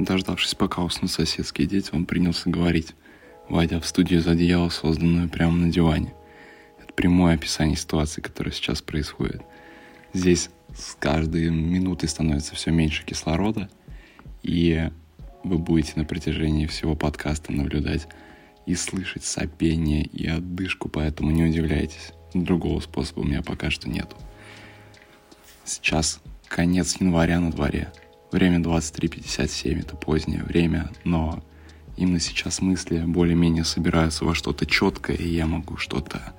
Дождавшись, 0.00 0.54
пока 0.54 0.82
уснут 0.82 1.10
соседские 1.10 1.66
дети, 1.66 1.90
он 1.92 2.06
принялся 2.06 2.48
говорить, 2.48 2.94
войдя 3.50 3.78
в 3.80 3.86
студию 3.86 4.22
за 4.22 4.30
одеяло, 4.30 4.70
созданную 4.70 5.28
прямо 5.28 5.58
на 5.58 5.70
диване. 5.70 6.14
Это 6.82 6.90
прямое 6.94 7.34
описание 7.34 7.76
ситуации, 7.76 8.22
которая 8.22 8.54
сейчас 8.54 8.80
происходит. 8.80 9.42
Здесь 10.14 10.48
с 10.74 10.94
каждой 10.98 11.50
минутой 11.50 12.08
становится 12.08 12.54
все 12.54 12.70
меньше 12.70 13.04
кислорода, 13.04 13.68
и 14.42 14.90
вы 15.44 15.58
будете 15.58 15.92
на 15.96 16.06
протяжении 16.06 16.64
всего 16.64 16.96
подкаста 16.96 17.52
наблюдать 17.52 18.08
и 18.64 18.74
слышать 18.76 19.24
сопение 19.24 20.02
и 20.02 20.26
отдышку, 20.26 20.88
поэтому 20.88 21.30
не 21.30 21.44
удивляйтесь. 21.44 22.12
Другого 22.32 22.80
способа 22.80 23.20
у 23.20 23.24
меня 23.24 23.42
пока 23.42 23.68
что 23.68 23.90
нету. 23.90 24.16
Сейчас 25.66 26.20
конец 26.48 26.96
января 26.98 27.38
на 27.38 27.50
дворе. 27.50 27.92
Время 28.32 28.58
23.57, 28.58 29.80
это 29.80 29.96
позднее 29.96 30.44
время, 30.44 30.90
но 31.04 31.42
именно 31.96 32.20
сейчас 32.20 32.60
мысли 32.60 33.00
более-менее 33.00 33.64
собираются 33.64 34.24
во 34.24 34.34
что-то 34.34 34.66
четкое, 34.66 35.16
и 35.16 35.28
я 35.28 35.46
могу 35.46 35.76
что-то 35.76 36.32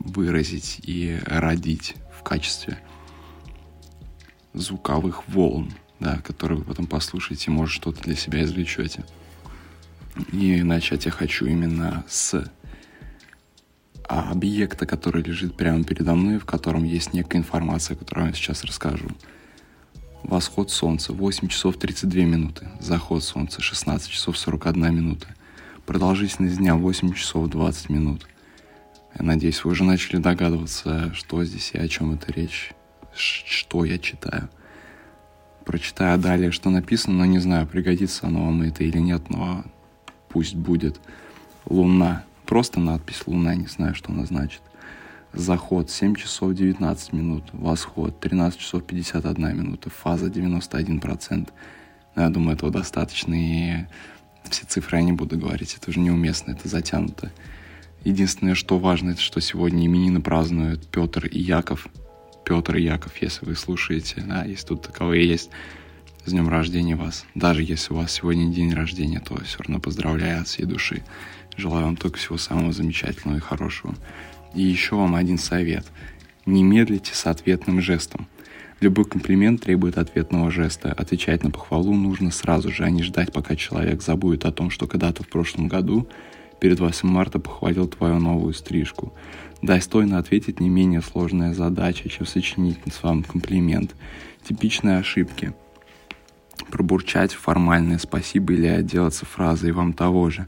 выразить 0.00 0.80
и 0.82 1.18
родить 1.24 1.94
в 2.18 2.22
качестве 2.24 2.78
звуковых 4.52 5.28
волн, 5.28 5.72
да, 6.00 6.18
которые 6.18 6.58
вы 6.58 6.64
потом 6.64 6.86
послушаете, 6.86 7.50
может, 7.50 7.74
что-то 7.74 8.02
для 8.02 8.16
себя 8.16 8.42
извлечете. 8.42 9.04
И 10.32 10.62
начать 10.62 11.04
я 11.04 11.12
хочу 11.12 11.46
именно 11.46 12.04
с 12.08 12.50
объекта, 14.08 14.86
который 14.86 15.22
лежит 15.22 15.56
прямо 15.56 15.84
передо 15.84 16.14
мной, 16.14 16.38
в 16.38 16.46
котором 16.46 16.84
есть 16.84 17.12
некая 17.12 17.38
информация, 17.38 17.96
которую 17.96 18.28
я 18.28 18.32
сейчас 18.32 18.64
расскажу. 18.64 19.08
Восход 20.26 20.72
солнца 20.72 21.12
8 21.12 21.46
часов 21.46 21.76
32 21.76 22.24
минуты, 22.24 22.68
заход 22.80 23.22
солнца 23.22 23.62
16 23.62 24.10
часов 24.10 24.36
41 24.36 24.92
минута, 24.92 25.28
продолжительность 25.86 26.56
дня 26.56 26.74
8 26.74 27.12
часов 27.12 27.48
20 27.48 27.90
минут. 27.90 28.26
Я 29.16 29.24
надеюсь, 29.24 29.62
вы 29.62 29.70
уже 29.70 29.84
начали 29.84 30.16
догадываться, 30.16 31.14
что 31.14 31.44
здесь 31.44 31.70
и 31.74 31.78
о 31.78 31.86
чем 31.86 32.12
это 32.12 32.32
речь, 32.32 32.72
что 33.14 33.84
я 33.84 33.98
читаю. 33.98 34.48
Прочитаю 35.64 36.18
далее, 36.18 36.50
что 36.50 36.70
написано, 36.70 37.18
но 37.18 37.24
не 37.24 37.38
знаю, 37.38 37.64
пригодится 37.68 38.26
оно 38.26 38.46
вам 38.46 38.62
это 38.62 38.82
или 38.82 38.98
нет, 38.98 39.30
но 39.30 39.64
пусть 40.28 40.56
будет 40.56 40.98
Луна. 41.66 42.24
Просто 42.46 42.80
надпись 42.80 43.22
Луна, 43.26 43.54
не 43.54 43.68
знаю, 43.68 43.94
что 43.94 44.10
она 44.10 44.26
значит. 44.26 44.60
Заход 45.32 45.90
7 45.90 46.14
часов 46.14 46.54
19 46.54 47.12
минут, 47.12 47.44
восход 47.52 48.18
13 48.20 48.58
часов 48.58 48.84
51 48.84 49.56
минута, 49.56 49.90
фаза 49.90 50.26
91%. 50.26 51.48
Но 52.14 52.22
я 52.22 52.28
думаю, 52.30 52.56
этого 52.56 52.72
достаточно, 52.72 53.34
и 53.34 53.86
все 54.48 54.64
цифры 54.66 54.98
я 54.98 55.04
не 55.04 55.12
буду 55.12 55.38
говорить, 55.38 55.76
это 55.78 55.90
уже 55.90 56.00
неуместно, 56.00 56.52
это 56.52 56.68
затянуто. 56.68 57.30
Единственное, 58.04 58.54
что 58.54 58.78
важно, 58.78 59.10
это 59.10 59.20
что 59.20 59.40
сегодня 59.40 59.84
именины 59.84 60.22
празднуют 60.22 60.86
Петр 60.86 61.26
и 61.26 61.40
Яков. 61.40 61.88
Петр 62.44 62.76
и 62.76 62.82
Яков, 62.82 63.16
если 63.20 63.44
вы 63.44 63.56
слушаете, 63.56 64.22
да, 64.22 64.44
если 64.44 64.68
тут 64.68 64.82
таковые 64.82 65.28
есть, 65.28 65.50
с 66.24 66.30
днем 66.30 66.48
рождения 66.48 66.96
вас. 66.96 67.24
Даже 67.34 67.62
если 67.62 67.92
у 67.92 67.96
вас 67.96 68.12
сегодня 68.12 68.52
день 68.52 68.72
рождения, 68.72 69.20
то 69.20 69.42
все 69.44 69.58
равно 69.58 69.80
поздравляю 69.80 70.40
от 70.40 70.48
всей 70.48 70.64
души. 70.64 71.02
Желаю 71.56 71.86
вам 71.86 71.96
только 71.96 72.18
всего 72.18 72.36
самого 72.36 72.72
замечательного 72.72 73.38
и 73.38 73.40
хорошего. 73.40 73.94
И 74.56 74.62
еще 74.62 74.96
вам 74.96 75.14
один 75.14 75.38
совет. 75.38 75.86
Не 76.46 76.62
медлите 76.64 77.14
с 77.14 77.26
ответным 77.26 77.80
жестом. 77.80 78.26
Любой 78.80 79.04
комплимент 79.04 79.62
требует 79.62 79.98
ответного 79.98 80.50
жеста. 80.50 80.92
Отвечать 80.92 81.44
на 81.44 81.50
похвалу 81.50 81.94
нужно 81.94 82.30
сразу 82.30 82.70
же, 82.70 82.84
а 82.84 82.90
не 82.90 83.02
ждать, 83.02 83.32
пока 83.32 83.54
человек 83.54 84.02
забудет 84.02 84.44
о 84.44 84.52
том, 84.52 84.70
что 84.70 84.86
когда-то 84.86 85.22
в 85.22 85.28
прошлом 85.28 85.68
году 85.68 86.08
перед 86.58 86.80
8 86.80 87.08
марта 87.08 87.38
похвалил 87.38 87.86
твою 87.86 88.18
новую 88.18 88.54
стрижку. 88.54 89.12
Достойно 89.62 90.18
ответить 90.18 90.58
не 90.58 90.68
менее 90.68 91.02
сложная 91.02 91.54
задача, 91.54 92.08
чем 92.08 92.26
сочинить 92.26 92.78
вам 93.02 93.22
комплимент. 93.22 93.94
Типичные 94.48 94.98
ошибки– 94.98 95.52
пробурчать 96.70 97.32
формальное 97.32 97.98
спасибо 97.98 98.52
или 98.52 98.66
отделаться 98.66 99.26
фразой 99.26 99.72
«вам 99.72 99.92
того 99.92 100.30
же». 100.30 100.46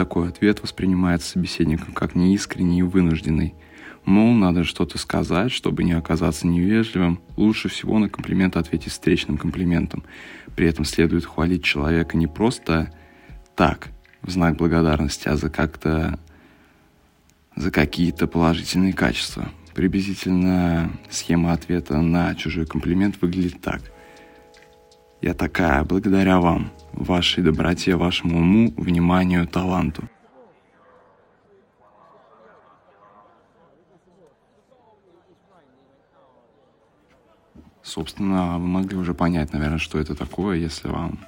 Такой 0.00 0.30
ответ 0.30 0.62
воспринимается 0.62 1.32
собеседником 1.32 1.92
как 1.92 2.14
неискренний 2.14 2.78
и 2.78 2.82
вынужденный. 2.82 3.52
Мол, 4.06 4.32
надо 4.32 4.64
что-то 4.64 4.96
сказать, 4.96 5.52
чтобы 5.52 5.84
не 5.84 5.92
оказаться 5.92 6.46
невежливым. 6.46 7.20
Лучше 7.36 7.68
всего 7.68 7.98
на 7.98 8.08
комплимент 8.08 8.56
ответить 8.56 8.92
встречным 8.92 9.36
комплиментом. 9.36 10.02
При 10.56 10.66
этом 10.66 10.86
следует 10.86 11.26
хвалить 11.26 11.64
человека 11.64 12.16
не 12.16 12.26
просто 12.26 12.94
так, 13.54 13.88
в 14.22 14.30
знак 14.30 14.56
благодарности, 14.56 15.28
а 15.28 15.36
за 15.36 15.50
как-то 15.50 16.18
за 17.54 17.70
какие-то 17.70 18.26
положительные 18.26 18.94
качества. 18.94 19.50
Приблизительно 19.74 20.92
схема 21.10 21.52
ответа 21.52 22.00
на 22.00 22.34
чужой 22.36 22.64
комплимент 22.64 23.20
выглядит 23.20 23.60
так– 23.60 23.82
я 25.22 25.34
такая 25.34 25.84
благодаря 25.84 26.40
вам, 26.40 26.72
вашей 26.92 27.42
доброте, 27.42 27.96
вашему 27.96 28.38
уму, 28.38 28.72
вниманию, 28.76 29.46
таланту. 29.46 30.08
Собственно, 37.82 38.58
вы 38.58 38.66
могли 38.66 38.96
уже 38.96 39.14
понять, 39.14 39.52
наверное, 39.52 39.78
что 39.78 39.98
это 39.98 40.14
такое, 40.14 40.58
если 40.58 40.88
вам 40.88 41.18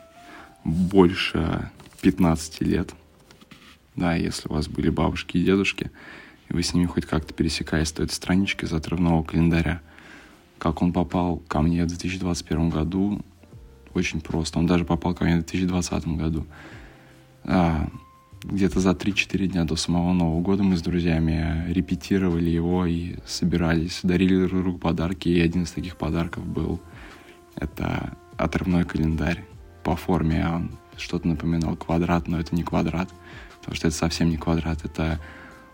больше 0.64 1.70
15 2.02 2.60
лет. 2.60 2.94
Да, 3.96 4.14
если 4.14 4.48
у 4.48 4.52
вас 4.52 4.68
были 4.68 4.88
бабушки 4.88 5.36
и 5.36 5.44
дедушки, 5.44 5.90
и 6.48 6.52
вы 6.52 6.62
с 6.62 6.72
ними 6.72 6.86
хоть 6.86 7.04
как-то 7.04 7.34
пересекались, 7.34 7.92
то 7.92 8.02
это 8.02 8.14
страничка 8.14 8.66
из 8.66 8.72
отрывного 8.72 9.22
календаря. 9.22 9.82
Как 10.58 10.82
он 10.82 10.92
попал 10.92 11.38
ко 11.48 11.62
мне 11.62 11.84
в 11.84 11.88
2021 11.88 12.70
году, 12.70 13.20
очень 13.94 14.20
просто. 14.20 14.58
Он 14.58 14.66
даже 14.66 14.84
попал 14.84 15.14
ко 15.14 15.24
мне 15.24 15.36
в 15.36 15.46
2020 15.46 16.06
году. 16.08 16.46
А, 17.44 17.88
где-то 18.44 18.80
за 18.80 18.90
3-4 18.90 19.46
дня 19.46 19.64
до 19.64 19.76
самого 19.76 20.12
Нового 20.12 20.40
года 20.40 20.62
мы 20.62 20.76
с 20.76 20.82
друзьями 20.82 21.64
репетировали 21.72 22.50
его 22.50 22.86
и 22.86 23.16
собирались, 23.26 24.00
дарили 24.02 24.46
друг 24.46 24.62
другу 24.62 24.78
подарки. 24.78 25.28
И 25.28 25.40
один 25.40 25.62
из 25.62 25.70
таких 25.70 25.96
подарков 25.96 26.44
был 26.44 26.80
это 27.56 28.16
отрывной 28.36 28.84
календарь. 28.84 29.44
По 29.84 29.96
форме 29.96 30.46
он 30.48 30.70
что-то 30.96 31.28
напоминал 31.28 31.76
квадрат, 31.76 32.28
но 32.28 32.38
это 32.38 32.54
не 32.54 32.62
квадрат, 32.62 33.08
потому 33.60 33.76
что 33.76 33.88
это 33.88 33.96
совсем 33.96 34.30
не 34.30 34.36
квадрат, 34.36 34.84
это 34.84 35.20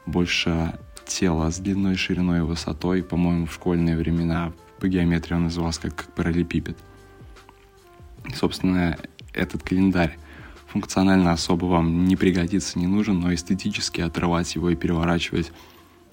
больше 0.06 0.78
тело 1.06 1.50
с 1.50 1.58
длиной, 1.58 1.96
шириной 1.96 2.38
и 2.38 2.42
высотой. 2.42 3.02
По-моему, 3.02 3.46
в 3.46 3.52
школьные 3.52 3.96
времена 3.96 4.52
по 4.78 4.88
геометрии 4.88 5.34
он 5.34 5.44
назывался 5.44 5.82
как, 5.82 5.96
как 5.96 6.14
параллелепипед. 6.14 6.76
Собственно, 8.34 8.98
этот 9.32 9.62
календарь 9.62 10.16
функционально 10.66 11.32
особо 11.32 11.66
вам 11.66 12.04
не 12.04 12.16
пригодится, 12.16 12.78
не 12.78 12.86
нужен, 12.86 13.20
но 13.20 13.32
эстетически 13.32 14.00
отрывать 14.00 14.54
его 14.54 14.70
и 14.70 14.76
переворачивать 14.76 15.52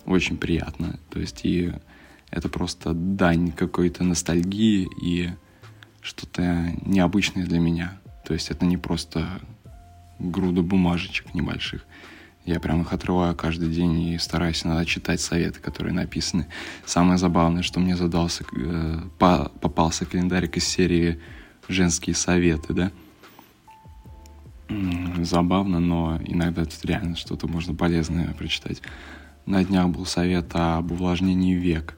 очень 0.06 0.38
приятно. 0.38 1.00
То 1.10 1.20
есть 1.20 1.42
и 1.44 1.74
это 2.32 2.50
просто 2.50 2.94
дань 2.94 3.52
какой-то 3.52 4.04
ностальгии 4.04 4.88
и 5.02 5.30
что-то 6.02 6.74
необычное 6.86 7.46
для 7.46 7.60
меня. 7.60 8.00
То 8.26 8.34
есть 8.34 8.50
это 8.50 8.66
не 8.66 8.78
просто 8.78 9.28
груда 10.20 10.62
бумажечек 10.62 11.34
небольших. 11.34 11.86
Я 12.46 12.60
прям 12.60 12.82
их 12.82 12.94
отрываю 12.94 13.36
каждый 13.36 13.70
день 13.70 14.00
и 14.02 14.18
стараюсь 14.20 14.64
иногда 14.66 14.86
читать 14.86 15.20
советы, 15.20 15.60
которые 15.60 15.94
написаны. 15.94 16.48
Самое 16.86 17.18
забавное, 17.18 17.64
что 17.64 17.80
мне 17.80 17.98
задался, 17.98 18.44
э, 18.56 19.00
по, 19.18 19.52
попался 19.62 20.06
календарик 20.06 20.58
из 20.58 20.68
серии 20.68 21.20
женские 21.68 22.16
советы, 22.16 22.74
да. 22.74 22.92
Забавно, 25.20 25.80
но 25.80 26.20
иногда 26.26 26.66
тут 26.66 26.84
реально 26.86 27.16
что-то 27.16 27.48
можно 27.48 27.76
полезное 27.76 28.34
прочитать. 28.34 28.82
На 29.46 29.64
днях 29.64 29.90
был 29.90 30.06
совет 30.06 30.48
об 30.54 30.92
увлажнении 30.92 31.54
век. 31.54 31.98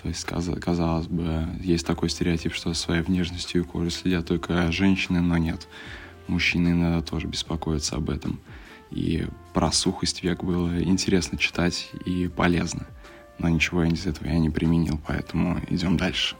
То 0.00 0.08
есть, 0.08 0.24
казалось 0.24 1.08
бы, 1.08 1.48
есть 1.60 1.84
такой 1.84 2.08
стереотип, 2.08 2.54
что 2.54 2.72
своей 2.74 3.02
внешностью 3.02 3.62
и 3.62 3.64
кожей 3.64 3.90
следят 3.90 4.26
только 4.26 4.70
женщины, 4.70 5.20
но 5.20 5.36
нет. 5.36 5.66
Мужчины 6.28 6.68
иногда 6.68 7.02
тоже 7.02 7.26
беспокоятся 7.26 7.96
об 7.96 8.10
этом. 8.10 8.38
И 8.92 9.26
про 9.52 9.72
сухость 9.72 10.22
век 10.22 10.44
было 10.44 10.80
интересно 10.80 11.38
читать 11.38 11.90
и 12.04 12.28
полезно. 12.28 12.86
Но 13.38 13.48
ничего 13.48 13.82
из 13.82 14.06
этого 14.06 14.28
я 14.28 14.38
не 14.38 14.48
применил, 14.48 15.00
поэтому 15.04 15.60
идем 15.68 15.96
дальше. 15.96 16.36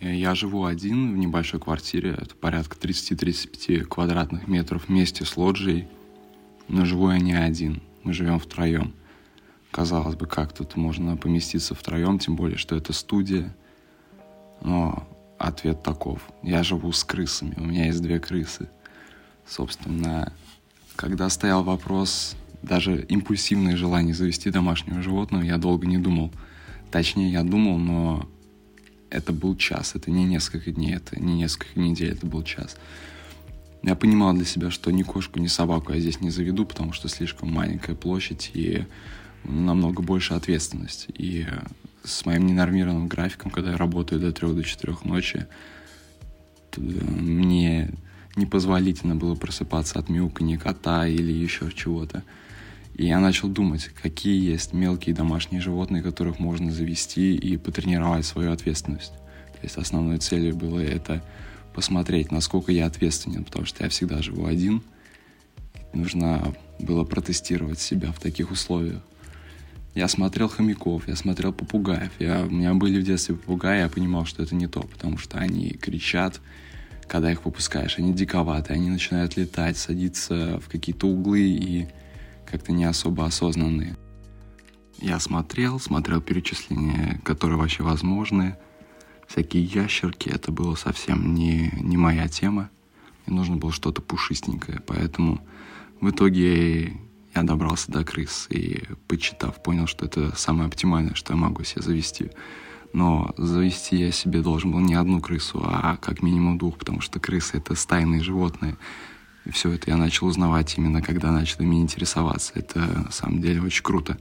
Я 0.00 0.36
живу 0.36 0.64
один 0.64 1.12
в 1.12 1.18
небольшой 1.18 1.58
квартире, 1.58 2.10
это 2.10 2.36
порядка 2.36 2.76
30-35 2.76 3.84
квадратных 3.84 4.46
метров 4.46 4.86
вместе 4.86 5.24
с 5.24 5.36
лоджией, 5.36 5.88
но 6.68 6.84
живу 6.84 7.10
я 7.10 7.18
не 7.18 7.34
один, 7.34 7.82
мы 8.04 8.12
живем 8.12 8.38
втроем. 8.38 8.94
Казалось 9.72 10.14
бы, 10.14 10.26
как 10.26 10.52
тут 10.52 10.76
можно 10.76 11.16
поместиться 11.16 11.74
втроем, 11.74 12.20
тем 12.20 12.36
более, 12.36 12.58
что 12.58 12.76
это 12.76 12.92
студия. 12.92 13.54
Но 14.60 15.06
ответ 15.36 15.82
таков. 15.82 16.22
Я 16.42 16.62
живу 16.62 16.92
с 16.92 17.02
крысами, 17.02 17.54
у 17.56 17.64
меня 17.64 17.86
есть 17.86 18.00
две 18.00 18.20
крысы. 18.20 18.68
Собственно, 19.46 20.32
когда 20.94 21.28
стоял 21.28 21.64
вопрос, 21.64 22.36
даже 22.62 23.02
импульсивное 23.02 23.76
желание 23.76 24.14
завести 24.14 24.50
домашнего 24.50 25.02
животного, 25.02 25.42
я 25.42 25.58
долго 25.58 25.86
не 25.86 25.98
думал. 25.98 26.32
Точнее, 26.92 27.30
я 27.32 27.42
думал, 27.42 27.78
но 27.78 28.28
это 29.10 29.32
был 29.32 29.56
час, 29.56 29.94
это 29.94 30.10
не 30.10 30.24
несколько 30.24 30.70
дней, 30.70 30.94
это 30.94 31.20
не 31.20 31.34
несколько 31.34 31.78
недель, 31.78 32.12
это 32.12 32.26
был 32.26 32.42
час. 32.42 32.76
Я 33.82 33.94
понимал 33.94 34.32
для 34.34 34.44
себя, 34.44 34.70
что 34.70 34.90
ни 34.90 35.02
кошку, 35.02 35.38
ни 35.38 35.46
собаку 35.46 35.92
я 35.92 36.00
здесь 36.00 36.20
не 36.20 36.30
заведу, 36.30 36.66
потому 36.66 36.92
что 36.92 37.08
слишком 37.08 37.52
маленькая 37.52 37.94
площадь 37.94 38.50
и 38.54 38.86
намного 39.44 40.02
больше 40.02 40.34
ответственность. 40.34 41.06
И 41.16 41.46
с 42.04 42.26
моим 42.26 42.46
ненормированным 42.46 43.08
графиком, 43.08 43.50
когда 43.50 43.72
я 43.72 43.76
работаю 43.76 44.20
до 44.20 44.32
трех 44.32 44.54
до 44.54 44.64
четырех 44.64 45.04
ночи, 45.04 45.46
мне 46.76 47.90
непозволительно 48.36 49.16
было 49.16 49.34
просыпаться 49.34 49.98
от 49.98 50.08
мяуканья 50.08 50.58
кота 50.58 51.06
или 51.06 51.32
еще 51.32 51.70
чего-то. 51.72 52.24
И 52.98 53.06
я 53.06 53.20
начал 53.20 53.48
думать, 53.48 53.90
какие 54.02 54.50
есть 54.50 54.72
мелкие 54.72 55.14
домашние 55.14 55.60
животные, 55.60 56.02
которых 56.02 56.40
можно 56.40 56.72
завести 56.72 57.36
и 57.36 57.56
потренировать 57.56 58.26
свою 58.26 58.50
ответственность. 58.50 59.12
То 59.12 59.60
есть 59.62 59.76
основной 59.76 60.18
целью 60.18 60.56
было 60.56 60.80
это 60.80 61.22
посмотреть, 61.72 62.32
насколько 62.32 62.72
я 62.72 62.86
ответственен, 62.86 63.44
потому 63.44 63.66
что 63.66 63.84
я 63.84 63.88
всегда 63.88 64.20
живу 64.20 64.46
один. 64.46 64.82
Нужно 65.92 66.52
было 66.80 67.04
протестировать 67.04 67.78
себя 67.78 68.10
в 68.10 68.18
таких 68.18 68.50
условиях. 68.50 69.00
Я 69.94 70.08
смотрел 70.08 70.48
хомяков, 70.48 71.06
я 71.06 71.14
смотрел 71.14 71.52
попугаев. 71.52 72.10
Я, 72.18 72.42
у 72.42 72.50
меня 72.50 72.74
были 72.74 73.00
в 73.00 73.04
детстве 73.04 73.36
попугаи, 73.36 73.78
я 73.78 73.88
понимал, 73.88 74.26
что 74.26 74.42
это 74.42 74.56
не 74.56 74.66
то, 74.66 74.80
потому 74.80 75.18
что 75.18 75.38
они 75.38 75.70
кричат, 75.70 76.40
когда 77.06 77.30
их 77.30 77.44
выпускаешь. 77.44 77.96
Они 77.96 78.12
диковаты, 78.12 78.72
они 78.72 78.90
начинают 78.90 79.36
летать, 79.36 79.76
садиться 79.76 80.60
в 80.60 80.68
какие-то 80.68 81.06
углы 81.06 81.42
и 81.42 81.86
как-то 82.50 82.72
не 82.72 82.84
особо 82.84 83.26
осознанные. 83.26 83.96
Я 84.98 85.20
смотрел, 85.20 85.78
смотрел 85.78 86.20
перечисления, 86.20 87.20
которые 87.24 87.58
вообще 87.58 87.82
возможны, 87.82 88.56
всякие 89.28 89.62
ящерки, 89.62 90.28
это 90.28 90.50
было 90.50 90.74
совсем 90.74 91.34
не, 91.34 91.70
не 91.80 91.96
моя 91.96 92.26
тема. 92.28 92.70
Мне 93.26 93.36
нужно 93.36 93.56
было 93.56 93.70
что-то 93.70 94.02
пушистенькое, 94.02 94.80
поэтому 94.86 95.40
в 96.00 96.10
итоге 96.10 96.96
я 97.34 97.42
добрался 97.42 97.92
до 97.92 98.04
крыс 98.04 98.46
и, 98.50 98.82
почитав, 99.06 99.62
понял, 99.62 99.86
что 99.86 100.06
это 100.06 100.34
самое 100.34 100.66
оптимальное, 100.66 101.14
что 101.14 101.34
я 101.34 101.38
могу 101.38 101.62
себе 101.62 101.82
завести. 101.82 102.30
Но 102.94 103.34
завести 103.36 103.96
я 103.96 104.10
себе 104.10 104.40
должен 104.40 104.72
был 104.72 104.80
не 104.80 104.94
одну 104.94 105.20
крысу, 105.20 105.60
а 105.62 105.98
как 105.98 106.22
минимум 106.22 106.56
двух, 106.56 106.78
потому 106.78 107.02
что 107.02 107.20
крысы— 107.20 107.56
это 107.58 107.74
стайные 107.74 108.22
животные. 108.22 108.76
И 109.44 109.50
все 109.50 109.70
это 109.70 109.90
я 109.90 109.96
начал 109.96 110.26
узнавать 110.26 110.76
именно, 110.76 111.00
когда 111.00 111.32
начал 111.32 111.60
ими 111.60 111.80
интересоваться. 111.80 112.52
Это 112.54 112.80
на 112.80 113.10
самом 113.10 113.40
деле 113.40 113.62
очень 113.62 113.82
круто. 113.82 114.18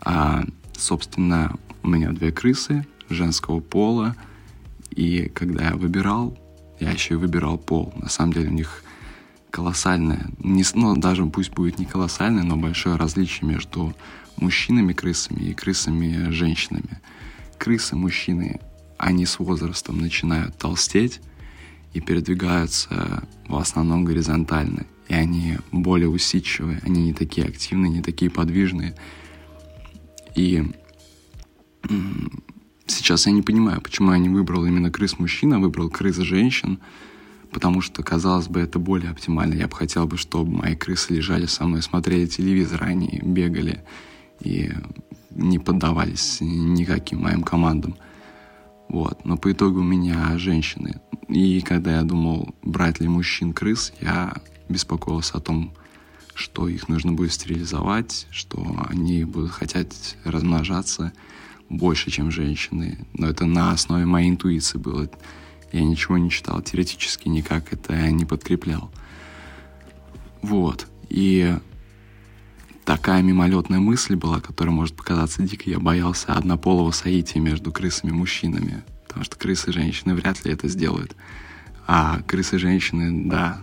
А, 0.00 0.44
собственно, 0.76 1.56
у 1.82 1.88
меня 1.88 2.12
две 2.12 2.30
крысы, 2.30 2.86
женского 3.08 3.60
пола. 3.60 4.16
И 4.90 5.30
когда 5.34 5.70
я 5.70 5.74
выбирал, 5.74 6.38
я 6.80 6.90
еще 6.90 7.14
и 7.14 7.16
выбирал 7.16 7.58
пол. 7.58 7.92
На 7.96 8.08
самом 8.08 8.32
деле 8.32 8.50
у 8.50 8.52
них 8.52 8.82
колоссальное, 9.50 10.26
не, 10.38 10.64
ну, 10.74 10.96
даже 10.96 11.24
пусть 11.26 11.52
будет 11.52 11.78
не 11.78 11.84
колоссальное, 11.84 12.42
но 12.42 12.56
большое 12.56 12.96
различие 12.96 13.48
между 13.48 13.94
мужчинами-крысами 14.36 15.44
и 15.44 15.54
крысами-женщинами. 15.54 17.00
Крысы, 17.56 17.94
мужчины, 17.94 18.60
они 18.98 19.26
с 19.26 19.38
возрастом 19.38 19.98
начинают 19.98 20.58
толстеть 20.58 21.20
и 21.94 22.00
передвигаются 22.00 23.26
в 23.48 23.56
основном 23.56 24.04
горизонтально. 24.04 24.86
И 25.08 25.14
они 25.14 25.58
более 25.72 26.08
усидчивые, 26.08 26.80
они 26.84 27.04
не 27.04 27.14
такие 27.14 27.46
активные, 27.46 27.90
не 27.90 28.02
такие 28.02 28.30
подвижные. 28.30 28.94
И 30.34 30.64
Сейчас 32.86 33.26
я 33.26 33.32
не 33.32 33.42
понимаю, 33.42 33.80
почему 33.80 34.12
я 34.12 34.18
не 34.18 34.28
выбрал 34.28 34.66
именно 34.66 34.90
крыс 34.90 35.18
мужчин, 35.18 35.54
а 35.54 35.58
выбрал 35.58 35.88
крыс 35.88 36.16
женщин, 36.16 36.80
потому 37.50 37.80
что, 37.80 38.02
казалось 38.02 38.48
бы, 38.48 38.60
это 38.60 38.78
более 38.78 39.10
оптимально. 39.10 39.54
Я 39.54 39.68
бы 39.68 39.76
хотел 39.76 40.06
бы, 40.06 40.18
чтобы 40.18 40.50
мои 40.50 40.74
крысы 40.74 41.14
лежали 41.14 41.46
со 41.46 41.64
мной, 41.64 41.82
смотрели 41.82 42.26
телевизор, 42.26 42.82
а 42.82 42.86
они 42.86 43.20
бегали 43.22 43.82
и 44.40 44.70
не 45.30 45.58
поддавались 45.58 46.38
никаким 46.40 47.22
моим 47.22 47.42
командам. 47.42 47.96
Вот. 48.88 49.24
Но 49.24 49.36
по 49.36 49.50
итогу 49.52 49.80
у 49.80 49.84
меня 49.84 50.36
женщины. 50.38 51.00
И 51.28 51.60
когда 51.60 51.96
я 51.96 52.02
думал, 52.02 52.54
брать 52.62 53.00
ли 53.00 53.08
мужчин 53.08 53.52
крыс, 53.52 53.92
я 54.00 54.34
беспокоился 54.68 55.38
о 55.38 55.40
том, 55.40 55.72
что 56.34 56.68
их 56.68 56.88
нужно 56.88 57.12
будет 57.12 57.32
стерилизовать, 57.32 58.26
что 58.30 58.64
они 58.88 59.24
будут 59.24 59.52
хотеть 59.52 60.16
размножаться– 60.24 61.12
больше, 61.68 62.10
чем 62.10 62.30
женщины. 62.30 62.98
Но 63.14 63.28
это 63.28 63.46
на 63.46 63.72
основе 63.72 64.04
моей 64.04 64.30
интуиции 64.30 64.78
было. 64.78 65.08
Я 65.72 65.82
ничего 65.82 66.18
не 66.18 66.30
читал, 66.30 66.62
теоретически 66.62 67.28
никак 67.28 67.72
это 67.72 68.10
не 68.10 68.24
подкреплял. 68.24 68.90
Вот. 70.42 70.86
И 71.08 71.56
такая 72.84 73.22
мимолетная 73.22 73.80
мысль 73.80 74.14
была, 74.14 74.40
которая 74.40 74.74
может 74.74 74.96
показаться 74.96 75.42
дикой. 75.42 75.72
Я 75.72 75.80
боялся 75.80 76.34
однополого 76.34 76.90
соития 76.90 77.40
между 77.40 77.72
крысами-мужчинами. 77.72 78.82
Потому 79.06 79.24
что 79.24 79.36
крысы-женщины 79.36 80.14
вряд 80.14 80.44
ли 80.44 80.52
это 80.52 80.68
сделают. 80.68 81.16
А 81.86 82.20
крысы-женщины, 82.26 83.28
да, 83.28 83.60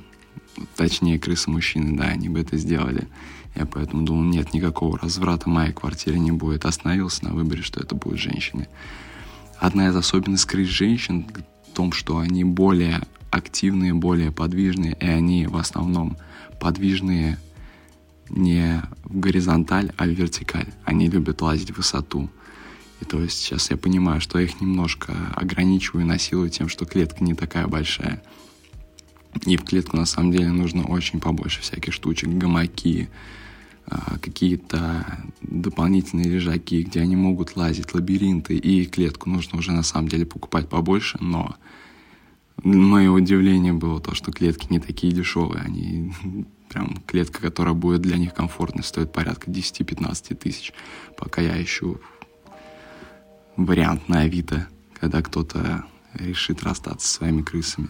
точнее 0.76 1.20
крысы-мужчины, 1.20 1.98
да, 1.98 2.06
они 2.06 2.30
бы 2.30 2.40
это 2.40 2.58
сделали. 2.58 3.08
Я 3.56 3.66
поэтому 3.66 4.04
думал, 4.04 4.24
нет, 4.24 4.54
никакого 4.54 4.98
разврата 4.98 5.46
в 5.46 5.54
моей 5.54 5.74
квартире 5.74 6.20
не 6.20 6.32
будет. 6.32 6.66
Остановился 6.66 7.26
на 7.26 7.32
выборе, 7.34 7.62
что 7.62 7.82
это 7.82 7.96
будут 7.96 8.20
женщины. 8.20 8.68
Одна 9.60 9.90
из 9.90 9.96
особенностей 9.96 10.48
крыс 10.48 10.70
женщин 10.70 11.28
в 11.68 11.76
том, 11.76 11.92
что 11.92 12.18
они 12.18 12.44
более 12.44 13.02
активные, 13.30 13.94
более 13.94 14.32
подвижные, 14.32 14.98
и 15.00 15.06
они 15.06 15.48
в 15.48 15.58
основном 15.58 16.18
подвижные 16.60 17.38
не 18.30 18.82
горизонталь, 19.12 19.92
а 19.98 20.06
в 20.06 20.10
вертикаль. 20.10 20.74
Они 20.84 21.10
любят 21.10 21.42
лазить 21.42 21.72
в 21.72 21.78
высоту. 21.78 22.30
И 23.02 23.06
то 23.06 23.22
есть 23.22 23.40
сейчас 23.40 23.72
я 23.72 23.78
понимаю, 23.78 24.22
что 24.22 24.40
я 24.40 24.46
их 24.46 24.62
немножко 24.62 25.14
ограничиваю 25.36 26.06
и 26.06 26.08
насилую 26.08 26.50
тем, 26.50 26.70
что 26.70 26.86
клетка 26.86 27.24
не 27.24 27.34
такая 27.34 27.68
большая. 27.68 28.24
И 29.46 29.58
в 29.58 29.64
клетку 29.64 29.98
на 29.98 30.06
самом 30.06 30.32
деле 30.32 30.50
нужно 30.50 30.84
очень 30.86 31.20
побольше 31.20 31.62
всяких 31.62 31.94
штучек, 31.94 32.30
гамаки, 32.30 33.10
а, 33.88 34.18
какие-то 34.20 35.06
дополнительные 35.42 36.30
лежаки, 36.30 36.84
где 36.84 37.02
они 37.02 37.16
могут 37.16 37.56
лазить, 37.56 37.94
лабиринты, 37.94 38.56
и 38.56 38.86
клетку 38.86 39.30
нужно 39.30 39.58
уже 39.58 39.72
на 39.72 39.84
самом 39.84 40.08
деле 40.08 40.26
покупать 40.26 40.70
побольше, 40.70 41.18
но 41.20 41.56
мое 42.64 43.10
удивление 43.10 43.74
было 43.74 44.00
то, 44.00 44.14
что 44.14 44.32
клетки 44.32 44.68
не 44.70 44.80
такие 44.80 45.12
дешевые, 45.12 45.64
они 45.64 46.14
прям 46.72 47.04
клетка, 47.06 47.42
которая 47.42 47.74
будет 47.74 48.02
для 48.02 48.18
них 48.18 48.34
комфортной, 48.34 48.84
стоит 48.84 49.12
порядка 49.12 49.52
10-15 49.52 50.36
тысяч, 50.36 50.74
пока 51.18 51.42
я 51.42 51.62
ищу 51.62 52.00
вариант 53.58 54.08
на 54.08 54.22
Авито, 54.22 54.68
когда 55.00 55.22
кто-то 55.22 55.84
решит 56.14 56.64
расстаться 56.64 57.08
со 57.08 57.14
своими 57.16 57.42
крысами. 57.42 57.90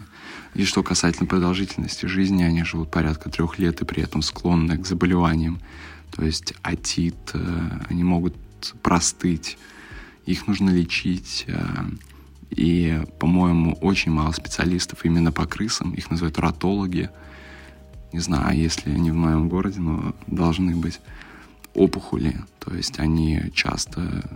И 0.54 0.64
что 0.64 0.82
касательно 0.82 1.26
продолжительности 1.26 2.06
жизни, 2.06 2.42
они 2.42 2.64
живут 2.64 2.90
порядка 2.90 3.30
трех 3.30 3.58
лет 3.58 3.80
и 3.80 3.84
при 3.84 4.02
этом 4.02 4.22
склонны 4.22 4.78
к 4.78 4.86
заболеваниям. 4.86 5.60
То 6.10 6.24
есть 6.24 6.54
атит, 6.62 7.16
э, 7.34 7.70
они 7.88 8.04
могут 8.04 8.34
простыть, 8.82 9.58
их 10.26 10.46
нужно 10.46 10.70
лечить. 10.70 11.44
Э, 11.48 11.84
и, 12.50 13.02
по-моему, 13.18 13.74
очень 13.80 14.12
мало 14.12 14.32
специалистов 14.32 15.04
именно 15.04 15.32
по 15.32 15.46
крысам, 15.46 15.94
их 15.94 16.10
называют 16.10 16.38
ратологи. 16.38 17.10
Не 18.12 18.20
знаю, 18.20 18.56
если 18.56 18.90
они 18.90 19.10
в 19.10 19.14
моем 19.16 19.48
городе, 19.48 19.80
но 19.80 20.14
должны 20.26 20.76
быть 20.76 21.00
опухоли. 21.74 22.36
То 22.58 22.74
есть 22.74 22.98
они 22.98 23.50
часто 23.54 24.28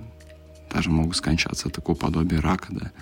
даже 0.73 0.91
могут 0.91 1.17
скончаться 1.17 1.69
от 1.69 1.75
такого 1.75 1.97
подобия 1.97 2.41
рака, 2.41 2.69
да 2.71 2.93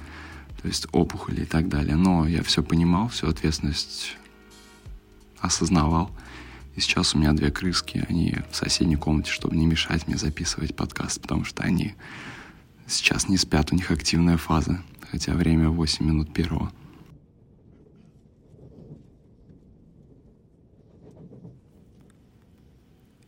то 0.64 0.68
есть 0.68 0.86
опухоли 0.92 1.42
и 1.42 1.44
так 1.44 1.68
далее. 1.68 1.94
Но 1.94 2.26
я 2.26 2.42
все 2.42 2.62
понимал, 2.62 3.08
всю 3.08 3.28
ответственность 3.28 4.16
осознавал. 5.38 6.10
И 6.74 6.80
сейчас 6.80 7.14
у 7.14 7.18
меня 7.18 7.34
две 7.34 7.50
крыски, 7.50 8.06
они 8.08 8.38
в 8.50 8.56
соседней 8.56 8.96
комнате, 8.96 9.30
чтобы 9.30 9.56
не 9.56 9.66
мешать 9.66 10.08
мне 10.08 10.16
записывать 10.16 10.74
подкаст, 10.74 11.20
потому 11.20 11.44
что 11.44 11.62
они 11.62 11.94
сейчас 12.86 13.28
не 13.28 13.36
спят, 13.36 13.72
у 13.72 13.74
них 13.74 13.90
активная 13.90 14.38
фаза, 14.38 14.82
хотя 15.10 15.34
время 15.34 15.68
8 15.68 16.02
минут 16.02 16.32
первого. 16.32 16.72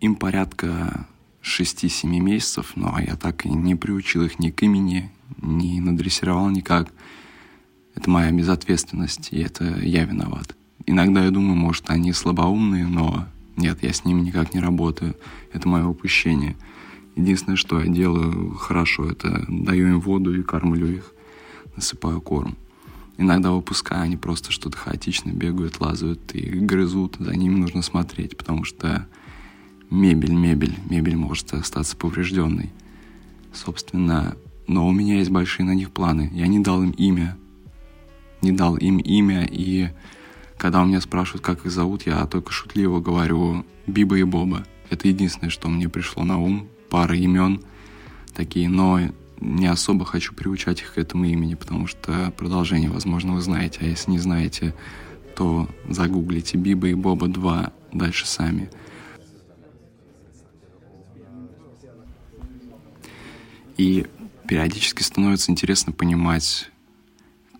Им 0.07 0.15
порядка 0.15 1.09
6-7 1.43 2.07
месяцев, 2.21 2.75
но 2.77 2.97
я 3.01 3.17
так 3.17 3.45
и 3.45 3.49
не 3.49 3.75
приучил 3.75 4.23
их 4.23 4.39
ни 4.39 4.51
к 4.51 4.63
имени, 4.63 5.11
не 5.43 5.81
надрессировал 5.81 6.49
никак– 6.49 6.93
Это 7.97 8.09
моя 8.09 8.31
безответственность, 8.31 9.33
и 9.33 9.41
это 9.41 9.65
я 9.81 10.05
виноват. 10.05 10.55
Иногда 10.87 11.25
я 11.25 11.33
думаю, 11.33 11.57
может, 11.57 11.91
они 11.91 12.13
слабоумные, 12.13 12.87
но 12.87 13.27
нет, 13.57 13.83
я 13.83 13.93
с 13.93 14.05
ними 14.05 14.21
никак 14.21 14.55
не 14.55 14.61
работаю. 14.61 15.17
Это 15.53 15.67
мое 15.67 15.85
упущение. 15.85 16.55
Единственное, 17.17 17.57
что 17.57 17.81
я 17.81 17.89
делаю 17.89 18.55
хорошо, 18.55 19.11
это 19.11 19.45
даю 19.49 19.89
им 19.89 20.01
воду 20.01 20.39
и 20.39 20.45
кормлю 20.45 20.87
их, 20.87 21.13
насыпаю 21.75 22.21
корм. 22.21 22.57
Иногда 23.19 23.51
выпускаю, 23.51 24.03
они 24.03 24.17
просто 24.17 24.53
что-то 24.53 24.77
хаотично 24.77 25.31
бегают, 25.31 25.81
лазают 25.81 26.33
и 26.33 26.49
грызут. 26.61 27.17
За 27.19 27.35
ними 27.35 27.57
нужно 27.57 27.83
смотреть, 27.83 28.37
потому 28.37 28.63
что 28.63 29.09
мебель, 29.91 30.33
мебель, 30.33 30.77
мебель 30.89 31.17
может 31.17 31.53
остаться 31.55 31.97
поврежденной. 31.97 32.73
Собственно, 33.53 34.37
но 34.67 34.87
у 34.87 34.93
меня 34.93 35.19
есть 35.19 35.31
большие 35.31 35.67
на 35.67 35.75
них 35.75 35.91
планы. 35.91 36.31
Я 36.33 36.47
не 36.47 36.59
дал 36.59 36.83
им 36.83 36.91
имя. 36.91 37.37
Не 38.43 38.53
дал 38.53 38.77
им 38.77 38.99
имя, 38.99 39.47
и 39.51 39.91
когда 40.59 40.83
у 40.83 40.87
меня 40.87 41.01
спрашивают, 41.01 41.45
как 41.45 41.65
их 41.65 41.73
зовут, 41.73 42.07
я 42.07 42.25
только 42.27 42.53
шутливо 42.53 43.01
говорю 43.01 43.65
Биба 43.87 44.19
и 44.19 44.25
Боба. 44.25 44.67
Это 44.91 45.09
единственное, 45.09 45.51
что 45.51 45.69
мне 45.69 45.89
пришло 45.89 46.25
на 46.25 46.39
ум. 46.39 46.69
Пара 46.91 47.17
имен 47.17 47.63
такие, 48.35 48.69
но 48.69 49.01
не 49.41 49.67
особо 49.67 50.05
хочу 50.05 50.35
приучать 50.35 50.81
их 50.81 50.95
к 50.95 50.99
этому 50.99 51.25
имени, 51.25 51.55
потому 51.55 51.87
что 51.87 52.33
продолжение, 52.37 52.91
возможно, 52.91 53.35
вы 53.35 53.41
знаете. 53.41 53.81
А 53.83 53.87
если 53.87 54.11
не 54.11 54.19
знаете, 54.19 54.75
то 55.35 55.69
загуглите 55.89 56.57
Биба 56.57 56.89
и 56.89 56.95
Боба 56.95 57.29
2 57.29 57.73
дальше 57.93 58.27
сами. 58.27 58.71
И 63.77 64.07
периодически 64.49 65.03
становится 65.03 65.53
интересно 65.53 65.93
понимать, 65.93 66.71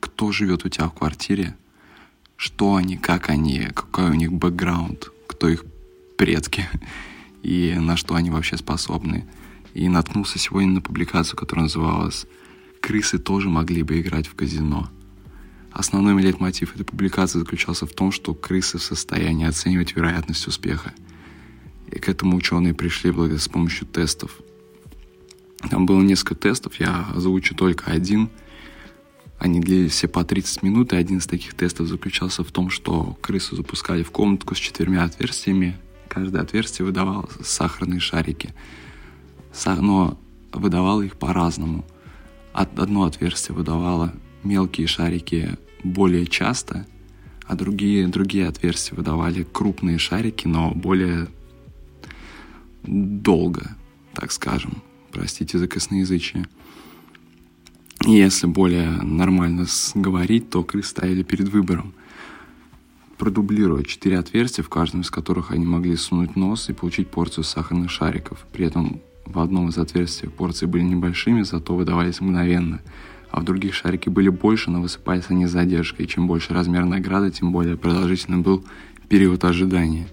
кто 0.01 0.33
живет 0.33 0.65
у 0.65 0.69
тебя 0.69 0.89
в 0.89 0.95
квартире, 0.95 1.57
что 2.37 2.75
они, 2.77 2.97
как 2.97 3.29
они, 3.29 3.69
какой 3.75 4.11
у 4.11 4.15
них 4.15 4.33
бэкграунд, 4.33 5.11
кто 5.27 5.49
их 5.49 5.65
предки 6.17 6.69
и 7.43 7.75
на 7.79 7.97
что 7.97 8.15
они 8.15 8.31
вообще 8.31 8.57
способны. 8.57 9.27
И 9.75 9.89
наткнулся 9.89 10.39
сегодня 10.39 10.71
на 10.71 10.81
публикацию, 10.81 11.37
которая 11.37 11.65
называлась 11.65 12.27
«Крысы 12.81 13.19
тоже 13.19 13.51
могли 13.51 13.83
бы 13.83 14.01
играть 14.01 14.27
в 14.27 14.35
казино». 14.35 14.89
Основной 15.71 16.23
лейтмотив 16.23 16.75
этой 16.75 16.85
публикации 16.85 17.39
заключался 17.39 17.85
в 17.85 17.93
том, 17.93 18.11
что 18.11 18.33
крысы 18.33 18.79
в 18.79 18.83
состоянии 18.83 19.47
оценивать 19.47 19.95
вероятность 19.95 20.47
успеха. 20.47 20.95
И 21.93 21.99
к 21.99 22.09
этому 22.09 22.39
ученые 22.39 22.73
пришли 22.73 23.11
благодаря 23.11 23.39
с 23.39 23.49
помощью 23.49 23.87
тестов. 23.87 24.41
Там 25.71 25.87
было 25.87 26.01
несколько 26.03 26.35
тестов, 26.35 26.79
я 26.81 27.07
озвучу 27.15 27.55
только 27.55 27.91
один. 27.91 28.29
Они 29.39 29.61
длились 29.61 29.93
все 29.93 30.09
по 30.09 30.25
30 30.25 30.63
минут, 30.63 30.93
и 30.93 30.97
один 30.97 31.19
из 31.19 31.27
таких 31.27 31.55
тестов 31.55 31.89
заключался 31.89 32.43
в 32.45 32.51
том, 32.53 32.71
что 32.71 33.19
крысу 33.21 33.57
запускали 33.57 34.03
в 34.03 34.11
комнатку 34.11 34.55
с 34.55 34.59
четырьмя 34.59 35.05
отверстиями. 35.05 35.77
Каждое 36.09 36.43
отверстие 36.43 36.87
выдавало 36.87 37.29
сахарные 37.43 38.01
шарики– 38.01 38.55
но 39.65 40.19
выдавала 40.53 41.03
их 41.03 41.17
по-разному. 41.17 41.85
Одно 42.53 43.05
отверстие 43.05 43.55
выдавало 43.55 44.15
мелкие 44.43 44.87
шарики 44.87 45.59
более 45.83 46.27
часто, 46.27 46.87
а 47.47 47.55
другие, 47.55 48.09
другие 48.09 48.49
отверстия 48.49 48.97
выдавали 48.97 49.45
крупные 49.45 49.99
шарики, 49.99 50.47
но 50.47 50.71
более 50.71 51.29
долго, 52.83 53.77
так 54.15 54.33
скажем. 54.33 54.83
Простите 55.17 55.57
за 55.57 55.67
косноязычие. 55.67 56.45
Если 58.05 58.47
более 58.47 58.91
нормально 59.01 59.65
говорить, 59.95 60.51
то 60.51 60.63
крысы 60.63 60.91
стояли 60.91 61.23
перед 61.23 61.49
выбором. 61.49 61.95
Продублируя 63.17 63.83
четыре 63.83 64.19
отверстия, 64.19 64.63
в 64.63 64.69
каждом 64.69 65.01
из 65.01 65.11
которых 65.11 65.53
они 65.53 65.65
могли 65.65 65.97
сунуть 65.97 66.37
нос 66.37 66.69
и 66.69 66.75
получить 66.75 67.09
порцию 67.09 67.45
сахарных 67.45 67.91
шариков. 67.91 68.47
При 68.53 68.67
этом 68.67 69.01
в 69.25 69.39
одном 69.39 69.71
из 69.71 69.79
отверстий 69.79 70.29
порции 70.29 70.67
были 70.67 70.83
небольшими, 70.83 71.41
зато 71.41 71.75
выдавались 71.75 72.21
мгновенно, 72.21 72.83
а 73.31 73.41
в 73.41 73.45
других 73.45 73.73
шарики 73.73 74.11
были 74.11 74.29
больше, 74.29 74.71
но 74.71 74.83
высыпались 74.83 75.31
они 75.31 75.47
с 75.47 75.51
задержкой. 75.51 76.05
И 76.05 76.09
чем 76.09 76.27
больше 76.27 76.53
размер 76.53 76.85
награды, 76.85 77.31
тем 77.31 77.53
более 77.53 77.79
продолжительным 77.79 78.43
был 78.43 78.67
период 79.09 79.45
ожидания. 79.47 80.09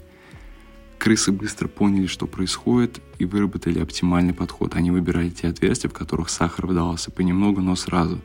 Крысы 1.03 1.33
быстро 1.33 1.67
поняли, 1.67 2.05
что 2.05 2.27
происходит, 2.27 3.01
и 3.19 3.25
выработали 3.25 3.79
оптимальный 3.79 4.33
подход. 4.33 4.73
Они 4.75 4.89
выбирали 4.89 5.29
те 5.31 5.49
отверстия, 5.49 5.89
в 5.89 5.93
которых 5.93 6.29
сахар 6.29 6.65
выдавался 6.65 7.11
понемногу, 7.11 7.59
но 7.59 7.75
сразу. 7.75 8.21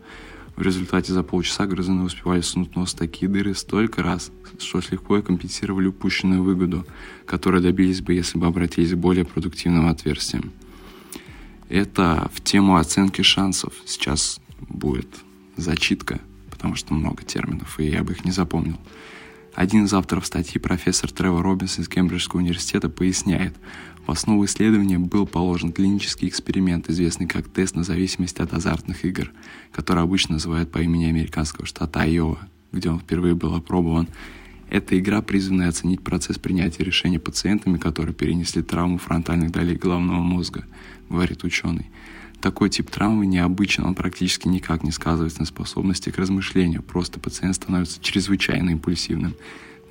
В 0.54 0.62
результате 0.62 1.12
за 1.12 1.24
полчаса 1.24 1.66
грызуны 1.66 2.04
успевали 2.04 2.40
сунуть 2.40 2.76
нос 2.76 2.94
в 2.94 2.96
такие 2.96 3.28
дыры 3.28 3.56
столько 3.56 4.04
раз, 4.04 4.30
что 4.60 4.80
легко 4.92 5.20
компенсировали 5.22 5.88
упущенную 5.88 6.44
выгоду, 6.44 6.86
которую 7.26 7.64
добились 7.64 8.00
бы, 8.00 8.14
если 8.14 8.38
бы 8.38 8.46
обратились 8.46 8.92
к 8.92 8.96
более 8.96 9.24
продуктивным 9.24 9.88
отверстиям. 9.88 10.52
Это 11.68 12.30
в 12.32 12.40
тему 12.44 12.76
оценки 12.76 13.22
шансов. 13.22 13.72
Сейчас 13.86 14.38
будет 14.60 15.08
зачитка, 15.56 16.20
потому 16.48 16.76
что 16.76 16.94
много 16.94 17.24
терминов, 17.24 17.80
и 17.80 17.86
я 17.86 18.04
бы 18.04 18.12
их 18.12 18.24
не 18.24 18.30
запомнил. 18.30 18.78
Один 19.58 19.86
из 19.86 19.92
авторов 19.92 20.24
статьи, 20.24 20.60
профессор 20.60 21.10
Тревор 21.10 21.42
Робинс 21.42 21.80
из 21.80 21.88
Кембриджского 21.88 22.38
университета, 22.38 22.88
поясняет, 22.88 23.56
в 24.06 24.10
основу 24.12 24.44
исследования 24.44 25.00
был 25.00 25.26
положен 25.26 25.72
клинический 25.72 26.28
эксперимент, 26.28 26.88
известный 26.88 27.26
как 27.26 27.48
тест 27.48 27.74
на 27.74 27.82
зависимость 27.82 28.38
от 28.38 28.54
азартных 28.54 29.04
игр, 29.04 29.32
который 29.72 30.04
обычно 30.04 30.34
называют 30.34 30.70
по 30.70 30.78
имени 30.78 31.06
американского 31.06 31.66
штата 31.66 32.02
Айова, 32.02 32.38
где 32.70 32.88
он 32.88 33.00
впервые 33.00 33.34
был 33.34 33.52
опробован. 33.52 34.06
Эта 34.70 34.96
игра 34.96 35.22
призвана 35.22 35.66
оценить 35.66 36.02
процесс 36.02 36.38
принятия 36.38 36.84
решений 36.84 37.18
пациентами, 37.18 37.78
которые 37.78 38.14
перенесли 38.14 38.62
травму 38.62 38.98
фронтальных 38.98 39.50
долей 39.50 39.74
головного 39.74 40.20
мозга, 40.20 40.66
говорит 41.10 41.42
ученый. 41.42 41.90
Такой 42.40 42.70
тип 42.70 42.90
травмы 42.90 43.26
необычен, 43.26 43.84
он 43.84 43.94
практически 43.94 44.46
никак 44.46 44.84
не 44.84 44.92
сказывается 44.92 45.40
на 45.40 45.46
способности 45.46 46.10
к 46.10 46.18
размышлению, 46.18 46.82
просто 46.82 47.18
пациент 47.18 47.56
становится 47.56 48.00
чрезвычайно 48.00 48.70
импульсивным, 48.70 49.34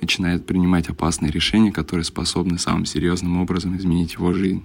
начинает 0.00 0.46
принимать 0.46 0.88
опасные 0.88 1.30
решения, 1.30 1.72
которые 1.72 2.04
способны 2.04 2.58
самым 2.58 2.86
серьезным 2.86 3.38
образом 3.38 3.76
изменить 3.76 4.14
его 4.14 4.32
жизнь. 4.32 4.64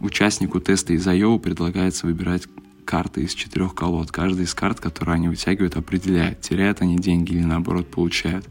Участнику 0.00 0.60
теста 0.60 0.92
из 0.92 1.06
Айова 1.08 1.38
предлагается 1.38 2.06
выбирать 2.06 2.46
карты 2.84 3.22
из 3.22 3.32
четырех 3.32 3.74
колод. 3.74 4.12
Каждая 4.12 4.44
из 4.44 4.54
карт, 4.54 4.78
которые 4.78 5.14
они 5.14 5.28
вытягивают, 5.28 5.76
определяет, 5.76 6.42
теряют 6.42 6.82
они 6.82 6.96
деньги 6.96 7.32
или 7.32 7.44
наоборот 7.44 7.90
получают. 7.90 8.46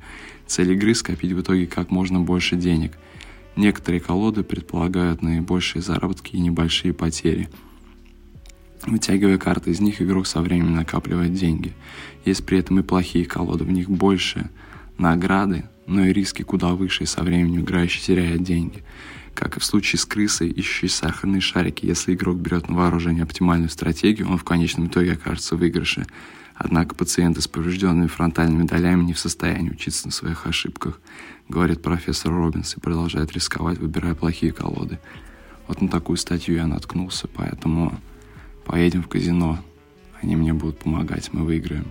Цель 0.48 0.74
игры– 0.74 0.94
скопить 0.96 1.32
в 1.32 1.41
итоге 1.41 1.67
как 1.67 1.91
можно 1.91 2.20
больше 2.20 2.55
денег. 2.55 2.94
Некоторые 3.55 4.01
колоды 4.01 4.44
предполагают 4.44 5.22
наибольшие 5.22 5.84
заработки 5.84 6.36
и 6.36 6.39
небольшие 6.39 6.94
потери. 6.94 7.50
Вытягивая 8.86 9.38
карты 9.38 9.72
из 9.72 9.79
них, 9.79 10.01
игрок 10.01 10.27
со 10.27 10.41
временем 10.41 10.75
накапливает 10.75 11.34
деньги. 11.34 11.74
Есть 12.24 12.46
при 12.46 12.60
этом 12.60 12.79
и 12.79 12.84
плохие 12.84 13.25
колоды, 13.25 13.63
в 13.63 13.72
них 13.72 13.89
больше 13.89 14.50
награды, 14.98 15.65
но 15.88 16.05
и 16.05 16.13
риски 16.13 16.44
куда 16.44 16.74
выше, 16.74 17.03
и 17.03 17.08
со 17.08 17.24
временем 17.24 17.62
играющий 17.62 18.01
теряет 18.01 18.44
деньги. 18.44 18.84
Как 19.34 19.58
и 19.58 19.60
в 19.60 19.65
случае 19.65 20.00
с 20.00 20.05
крысой, 20.05 20.50
ищущей 20.50 20.88
сахарные 20.88 21.41
шарики, 21.41 21.86
если 21.86 22.13
игрок 22.13 22.38
берет 22.38 22.70
на 22.70 22.75
вооружение 22.75 23.24
оптимальную 23.24 23.70
стратегию, 23.70 24.29
он 24.29 24.38
в 24.38 24.44
конечном 24.44 24.88
итоге 24.88 25.13
окажется 25.13 25.55
в 25.55 25.60
выигрыше– 25.60 26.05
Однако 26.55 26.96
пациенты 26.96 27.41
с 27.41 27.48
поврежденными 27.48 28.08
фронтальными 28.08 28.65
долями 28.65 29.03
не 29.03 29.13
в 29.13 29.20
состоянии 29.20 29.72
учиться 29.72 30.08
на 30.08 30.13
своих 30.13 30.48
ошибках, 30.48 31.01
говорит 31.50 31.82
профессор 31.82 32.32
Робинс 32.32 32.77
и 32.77 32.79
продолжает 32.79 33.34
рисковать, 33.34 33.77
выбирая 33.77 34.15
плохие 34.15 34.53
колоды. 34.53 35.00
Вот 35.67 35.82
на 35.82 35.89
такую 35.89 36.15
статью 36.15 36.55
я 36.55 36.65
наткнулся, 36.65 37.27
поэтому 37.27 38.00
поедем 38.65 39.03
в 39.03 39.07
казино. 39.07 39.60
Они 40.22 40.36
мне 40.36 40.53
будут 40.53 40.79
помогать, 40.79 41.31
мы 41.31 41.43
выиграем. 41.43 41.88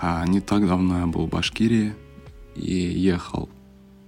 А 0.00 0.26
не 0.26 0.40
так 0.40 0.66
давно 0.66 1.00
я 1.00 1.06
был 1.06 1.26
в 1.26 1.30
Башкирии 1.30 1.94
и 2.54 2.74
ехал 2.74 3.48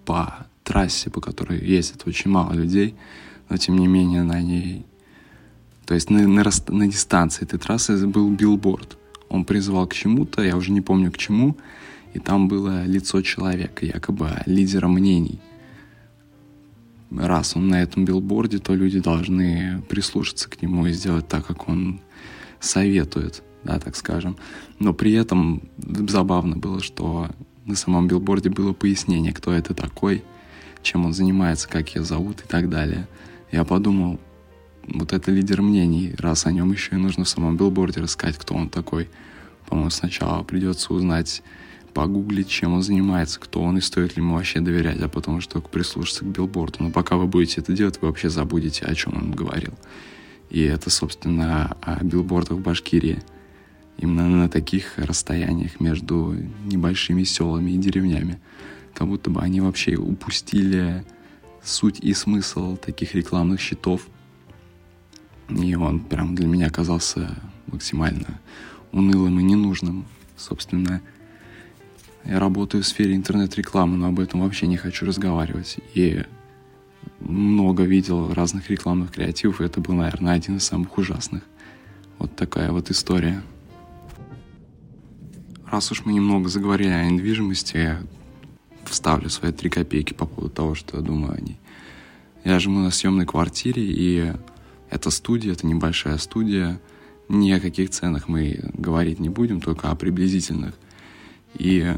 по 0.04 0.46
трассе, 0.64 1.10
по 1.10 1.20
которой 1.20 1.64
ездит 1.64 2.06
очень 2.06 2.30
мало 2.30 2.52
людей– 2.52 2.94
но 3.48 3.56
тем 3.56 3.78
не 3.78 3.86
менее 3.86 4.22
на 4.22 4.40
ней, 4.40 4.84
то 5.86 5.94
есть 5.94 6.10
на, 6.10 6.26
на, 6.26 6.44
на 6.68 6.86
дистанции 6.86 7.44
этой 7.44 7.58
трассы 7.58 8.06
был 8.06 8.30
билборд. 8.30 8.98
Он 9.28 9.44
призывал 9.44 9.86
к 9.86 9.94
чему-то, 9.94 10.42
я 10.42 10.56
уже 10.56 10.72
не 10.72 10.80
помню 10.80 11.10
к 11.10 11.18
чему, 11.18 11.56
и 12.14 12.18
там 12.18 12.48
было 12.48 12.84
лицо 12.84 13.22
человека, 13.22 13.84
якобы 13.86 14.30
лидера 14.46 14.88
мнений. 14.88 15.38
Раз 17.10 17.56
он 17.56 17.68
на 17.68 17.82
этом 17.82 18.04
билборде, 18.04 18.58
то 18.58 18.74
люди 18.74 19.00
должны 19.00 19.82
прислушаться 19.88 20.48
к 20.48 20.60
нему 20.60 20.86
и 20.86 20.92
сделать 20.92 21.26
так, 21.26 21.46
как 21.46 21.68
он 21.68 22.00
советует, 22.60 23.42
да, 23.64 23.78
так 23.78 23.96
скажем. 23.96 24.36
Но 24.78 24.92
при 24.92 25.12
этом 25.12 25.62
забавно 26.08 26.56
было, 26.56 26.82
что 26.82 27.28
на 27.64 27.76
самом 27.76 28.08
билборде 28.08 28.50
было 28.50 28.72
пояснение, 28.72 29.32
кто 29.32 29.52
это 29.52 29.74
такой, 29.74 30.22
чем 30.82 31.06
он 31.06 31.12
занимается, 31.12 31.68
как 31.68 31.94
ее 31.94 32.04
зовут 32.04 32.40
и 32.40 32.48
так 32.48 32.68
далее. 32.68 33.08
Я 33.50 33.64
подумал, 33.64 34.20
вот 34.86 35.12
это 35.12 35.30
лидер 35.30 35.62
мнений, 35.62 36.14
раз 36.18 36.46
о 36.46 36.52
нем 36.52 36.72
еще 36.72 36.96
и 36.96 36.98
нужно 36.98 37.24
в 37.24 37.28
самом 37.28 37.56
билборде 37.56 38.00
рассказать, 38.00 38.36
кто 38.36 38.54
он 38.54 38.68
такой. 38.68 39.08
По-моему, 39.66 39.90
сначала 39.90 40.42
придется 40.42 40.92
узнать, 40.92 41.42
погуглить, 41.92 42.48
чем 42.48 42.74
он 42.74 42.82
занимается, 42.82 43.40
кто 43.40 43.62
он 43.62 43.78
и 43.78 43.80
стоит 43.80 44.16
ли 44.16 44.22
ему 44.22 44.34
вообще 44.34 44.60
доверять, 44.60 45.00
а 45.00 45.08
потом 45.08 45.40
только 45.40 45.68
прислушаться 45.68 46.24
к 46.24 46.28
билборду. 46.28 46.84
Но 46.84 46.90
пока 46.90 47.16
вы 47.16 47.26
будете 47.26 47.60
это 47.60 47.72
делать, 47.72 48.00
вы 48.00 48.08
вообще 48.08 48.30
забудете, 48.30 48.84
о 48.84 48.94
чем 48.94 49.16
он 49.16 49.32
говорил. 49.32 49.74
И 50.50 50.62
это, 50.62 50.90
собственно, 50.90 51.76
о 51.82 52.02
билбордах 52.02 52.58
в 52.58 52.62
Башкирии. 52.62 53.22
Именно 53.98 54.28
на 54.28 54.48
таких 54.48 54.96
расстояниях 54.96 55.80
между 55.80 56.34
небольшими 56.64 57.24
селами 57.24 57.72
и 57.72 57.78
деревнями. 57.78 58.40
Как 58.94 59.08
будто 59.08 59.30
бы 59.30 59.40
они 59.40 59.60
вообще 59.60 59.96
упустили 59.96 61.04
суть 61.62 62.00
и 62.00 62.14
смысл 62.14 62.76
таких 62.76 63.14
рекламных 63.14 63.60
щитов. 63.60 64.06
И 65.48 65.74
он 65.74 66.00
прям 66.00 66.34
для 66.34 66.46
меня 66.46 66.66
оказался 66.66 67.36
максимально 67.66 68.40
унылым 68.92 69.40
и 69.40 69.42
ненужным. 69.42 70.06
Собственно, 70.36 71.02
я 72.24 72.38
работаю 72.38 72.82
в 72.82 72.86
сфере 72.86 73.14
интернет-рекламы, 73.14 73.96
но 73.96 74.08
об 74.08 74.20
этом 74.20 74.40
вообще 74.40 74.66
не 74.66 74.76
хочу 74.76 75.06
разговаривать. 75.06 75.78
И 75.94 76.24
много 77.20 77.84
видел 77.84 78.32
разных 78.32 78.70
рекламных 78.70 79.12
креативов, 79.12 79.60
и 79.60 79.64
это 79.64 79.80
был, 79.80 79.94
наверное, 79.94 80.34
один 80.34 80.56
из 80.56 80.64
самых 80.64 80.96
ужасных. 80.98 81.42
Вот 82.18 82.34
такая 82.36 82.70
вот 82.70 82.90
история. 82.90 83.42
Раз 85.70 85.92
уж 85.92 86.04
мы 86.04 86.12
немного 86.12 86.48
заговорили 86.48 86.90
о 86.90 87.04
недвижимости, 87.08 87.76
я 87.76 88.02
вставлю 88.84 89.28
свои 89.28 89.52
три 89.52 89.68
копейки 89.68 90.14
по 90.14 90.26
поводу 90.26 90.50
того, 90.50 90.74
что 90.74 90.96
я 90.96 91.02
думаю 91.02 91.34
о 91.34 91.40
ней. 91.40 91.58
Я 92.44 92.58
живу 92.58 92.78
на 92.78 92.90
съемной 92.90 93.26
квартире, 93.26 93.82
и 93.84 94.32
это 94.90 95.10
студия, 95.10 95.52
это 95.52 95.66
небольшая 95.66 96.16
студия. 96.18 96.80
Ни 97.28 97.50
о 97.52 97.60
каких 97.60 97.90
ценах 97.90 98.28
мы 98.28 98.58
говорить 98.72 99.18
не 99.18 99.28
будем, 99.28 99.60
только 99.60 99.90
о 99.90 99.96
приблизительных. 99.96 100.74
И 101.54 101.94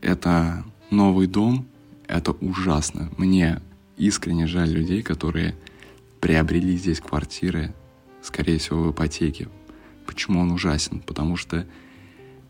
это 0.00 0.64
новый 0.90 1.26
дом, 1.26 1.66
это 2.06 2.32
ужасно. 2.32 3.10
Мне 3.16 3.60
искренне 3.96 4.46
жаль 4.46 4.70
людей, 4.70 5.02
которые 5.02 5.56
приобрели 6.20 6.76
здесь 6.76 7.00
квартиры, 7.00 7.74
скорее 8.22 8.58
всего, 8.58 8.82
в 8.82 8.92
ипотеке. 8.92 9.48
Почему 10.06 10.40
он 10.40 10.52
ужасен? 10.52 11.00
Потому 11.00 11.36
что 11.36 11.66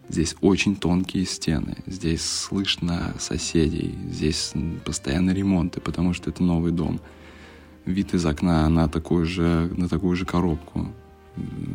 здесь 0.08 0.34
очень 0.40 0.76
тонкие 0.76 1.24
стены, 1.26 1.76
здесь 1.86 2.22
слышно 2.22 3.14
соседей, 3.18 3.94
здесь 4.10 4.52
постоянно 4.84 5.30
ремонты, 5.30 5.80
потому 5.80 6.14
что 6.14 6.30
это 6.30 6.42
новый 6.42 6.72
дом. 6.72 7.00
Вид 7.84 8.14
из 8.14 8.24
окна 8.26 8.68
на 8.68 8.88
такую 8.88 9.26
же, 9.26 9.70
на 9.76 9.88
такую 9.88 10.16
же 10.16 10.24
коробку. 10.24 10.92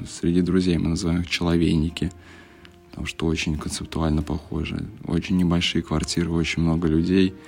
Среди 0.07 0.41
друзей 0.41 0.77
мы 0.77 0.89
называем 0.89 1.21
их 1.21 1.29
человейники, 1.29 2.11
потому 2.95 3.07
что 3.07 3.27
очень 3.27 3.57
концептуально 3.57 4.23
похожи. 4.23 4.87
Очень 5.05 5.37
небольшие 5.37 5.83
квартиры, 5.83 6.31
очень 6.31 6.63
много 6.63 6.87
людей— 6.87 7.35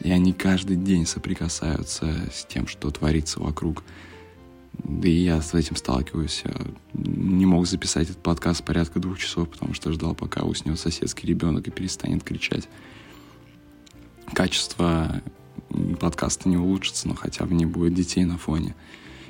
и 0.00 0.10
они 0.10 0.32
каждый 0.32 0.76
день 0.76 1.06
соприкасаются 1.06 2.30
с 2.32 2.44
тем, 2.46 2.66
что 2.66 2.90
творится 2.90 3.40
вокруг. 3.40 3.84
Да 4.72 5.08
и 5.08 5.12
я 5.12 5.42
с 5.42 5.52
этим 5.52 5.76
сталкиваюсь. 5.76 6.42
Я 6.44 6.54
не 6.94 7.44
мог 7.44 7.66
записать 7.66 8.08
этот 8.08 8.22
подкаст 8.22 8.64
порядка 8.64 8.98
двух 8.98 9.18
часов, 9.18 9.50
потому 9.50 9.74
что 9.74 9.92
ждал, 9.92 10.14
пока 10.14 10.42
уснет 10.42 10.78
соседский 10.80 11.28
ребенок 11.28 11.68
и 11.68 11.70
перестанет 11.70 12.24
кричать. 12.24 12.66
Качество 14.32 15.22
подкаста 16.00 16.48
не 16.48 16.56
улучшится, 16.56 17.06
но 17.06 17.14
хотя 17.14 17.44
бы 17.44 17.54
не 17.54 17.66
будет 17.66 17.92
детей 17.92 18.24
на 18.24 18.38
фоне. 18.38 18.74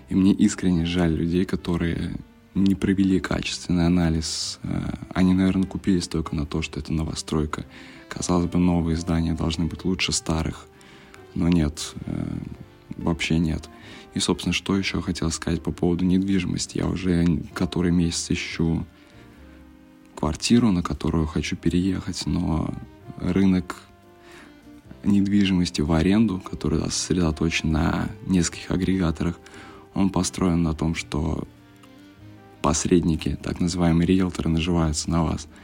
И 0.08 0.14
мне 0.14 0.32
искренне 0.32 0.86
жаль 0.86 1.12
людей, 1.12 1.44
которые 1.44 2.16
не 2.54 2.74
провели 2.74 3.20
качественный 3.20 3.86
анализ. 3.86 4.58
Э, 4.62 4.92
они, 5.14 5.34
наверное, 5.34 5.66
купились 5.66 6.08
только 6.08 6.34
на 6.34 6.46
то, 6.46 6.62
что 6.62 6.80
это 6.80 6.92
новостройка. 6.92 7.64
Казалось 8.08 8.50
бы, 8.50 8.58
новые 8.58 8.96
здания 8.96 9.34
должны 9.34 9.66
быть 9.66 9.84
лучше 9.84 10.12
старых, 10.12 10.66
но 11.34 11.48
нет, 11.48 11.94
э, 12.06 12.26
вообще 12.96 13.38
нет. 13.38 13.68
И, 14.14 14.18
собственно, 14.18 14.52
что 14.52 14.76
еще 14.76 15.00
хотел 15.00 15.30
сказать 15.30 15.62
по 15.62 15.70
поводу 15.70 16.04
недвижимости. 16.04 16.78
Я 16.78 16.88
уже 16.88 17.24
который 17.54 17.92
месяц 17.92 18.32
ищу 18.32 18.84
квартиру, 20.16 20.72
на 20.72 20.82
которую 20.82 21.26
хочу 21.26 21.56
переехать, 21.56 22.26
но 22.26 22.74
рынок 23.16 23.76
недвижимости 25.04 25.80
в 25.80 25.92
аренду, 25.92 26.40
который 26.40 26.80
сосредоточен 26.90 27.70
на 27.70 28.08
нескольких 28.26 28.70
агрегаторах, 28.70 29.38
он 29.94 30.10
построен 30.10 30.62
на 30.62 30.74
том, 30.74 30.94
что 30.94 31.46
посредники, 32.62 33.38
так 33.42 33.60
называемые 33.60 34.06
риэлторы, 34.06 34.48
наживаются 34.48 35.10
на 35.10 35.24
вас– 35.24 35.48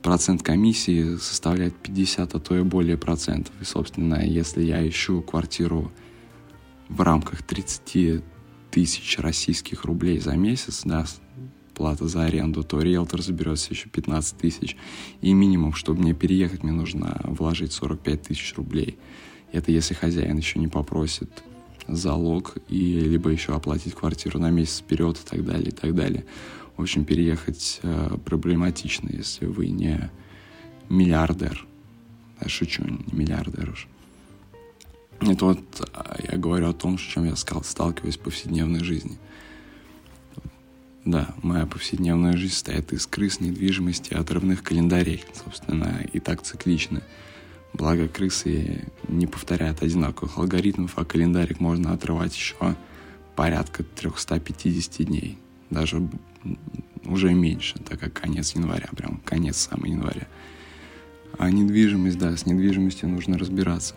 процент 0.00 0.42
комиссии 0.42 1.16
составляет 1.16 1.76
50, 1.76 2.34
а 2.34 2.40
то 2.40 2.56
и 2.56 2.62
более 2.62 2.96
процентов. 2.96 3.54
И, 3.60 3.64
собственно, 3.64 4.24
если 4.24 4.62
я 4.62 4.86
ищу 4.86 5.20
квартиру 5.22 5.92
в 6.88 7.00
рамках 7.02 7.42
30 7.42 8.22
тысяч 8.70 9.18
российских 9.18 9.84
рублей 9.84 10.18
за 10.18 10.36
месяц, 10.36 10.82
да, 10.84 11.04
плата 11.74 12.08
за 12.08 12.24
аренду, 12.24 12.62
то 12.62 12.80
риэлтор 12.80 13.22
заберется 13.22 13.70
еще 13.70 13.88
15 13.88 14.36
тысяч. 14.36 14.76
И 15.20 15.32
минимум, 15.32 15.72
чтобы 15.72 16.00
мне 16.00 16.14
переехать, 16.14 16.62
мне 16.62 16.72
нужно 16.72 17.20
вложить 17.24 17.72
45 17.72 18.22
тысяч 18.22 18.54
рублей. 18.56 18.98
Это 19.52 19.72
если 19.72 19.94
хозяин 19.94 20.36
еще 20.36 20.58
не 20.58 20.68
попросит 20.68 21.30
залог 21.94 22.56
и 22.68 23.00
либо 23.00 23.30
еще 23.30 23.54
оплатить 23.54 23.94
квартиру 23.94 24.38
на 24.38 24.50
месяц 24.50 24.80
вперед 24.80 25.18
и 25.18 25.28
так 25.28 25.44
далее, 25.44 25.68
и 25.68 25.72
так 25.72 25.94
далее. 25.94 26.24
В 26.76 26.82
общем, 26.82 27.04
переехать 27.04 27.80
э, 27.82 28.16
проблематично, 28.24 29.10
если 29.12 29.46
вы 29.46 29.68
не 29.68 30.10
миллиардер. 30.88 31.66
Я 32.40 32.48
шучу, 32.48 32.84
не 32.84 33.12
миллиардер 33.12 33.70
уж. 33.70 33.86
Это 35.20 35.44
вот 35.44 35.90
а, 35.92 36.16
я 36.30 36.38
говорю 36.38 36.70
о 36.70 36.72
том, 36.72 36.98
с 36.98 37.02
чем 37.02 37.24
я 37.24 37.36
сталкиваюсь 37.36 38.16
в 38.16 38.20
повседневной 38.20 38.82
жизни. 38.82 39.18
Да, 41.04 41.34
моя 41.42 41.66
повседневная 41.66 42.36
жизнь 42.36 42.54
состоит 42.54 42.92
из 42.92 43.06
крыс, 43.06 43.40
недвижимости, 43.40 44.14
отрывных 44.14 44.62
календарей, 44.62 45.24
собственно, 45.44 46.02
и 46.12 46.20
так 46.20 46.42
циклично. 46.42 47.02
Благо, 47.72 48.08
крысы 48.08 48.84
не 49.08 49.26
повторяют 49.26 49.82
одинаковых 49.82 50.38
алгоритмов, 50.38 50.98
а 50.98 51.04
календарик 51.04 51.60
можно 51.60 51.92
отрывать 51.92 52.34
еще 52.34 52.76
порядка 53.36 53.84
350 53.84 55.06
дней. 55.06 55.38
Даже 55.70 56.08
уже 57.04 57.32
меньше, 57.32 57.78
так 57.78 58.00
как 58.00 58.12
конец 58.12 58.54
января, 58.54 58.88
прям 58.96 59.20
конец 59.24 59.56
самого 59.56 59.86
января. 59.86 60.26
А 61.38 61.50
недвижимость, 61.50 62.18
да, 62.18 62.36
с 62.36 62.44
недвижимостью 62.44 63.08
нужно 63.08 63.38
разбираться. 63.38 63.94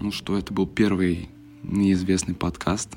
Ну 0.00 0.12
что, 0.12 0.38
это 0.38 0.54
был 0.54 0.66
первый 0.66 1.28
неизвестный 1.62 2.34
подкаст. 2.34 2.96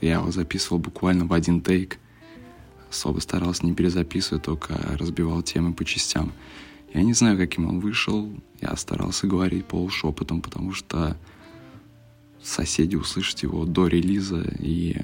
Я 0.00 0.14
его 0.14 0.30
записывал 0.30 0.78
буквально 0.78 1.26
в 1.26 1.32
один 1.32 1.62
тейк. 1.62 1.98
Особо 2.90 3.20
старался 3.20 3.64
не 3.64 3.72
перезаписывать, 3.72 4.42
только 4.42 4.74
разбивал 4.98 5.42
темы 5.42 5.72
по 5.72 5.84
частям. 5.84 6.32
Я 6.92 7.02
не 7.02 7.14
знаю, 7.14 7.38
каким 7.38 7.68
он 7.68 7.78
вышел. 7.78 8.28
Я 8.60 8.74
старался 8.76 9.28
говорить 9.28 9.64
полушепотом, 9.64 10.42
потому 10.42 10.72
что 10.72 11.16
соседи 12.42 12.96
услышат 12.96 13.44
его 13.44 13.64
до 13.64 13.86
релиза 13.86 14.42
и 14.58 14.96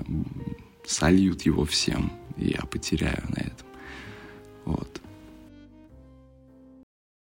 сольют 0.84 1.42
его 1.42 1.64
всем, 1.64 2.12
и 2.36 2.48
я 2.50 2.62
потеряю 2.62 3.22
на 3.28 3.40